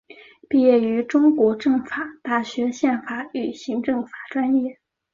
[0.49, 4.79] 毕业于中国政法大学宪法与行政法专业。